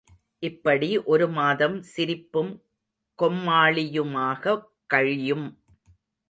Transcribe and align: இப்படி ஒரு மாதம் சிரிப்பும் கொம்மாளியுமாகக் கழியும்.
இப்படி 0.43 0.97
ஒரு 1.05 1.27
மாதம் 1.29 1.81
சிரிப்பும் 1.81 2.49
கொம்மாளியுமாகக் 3.19 4.65
கழியும். 4.87 5.47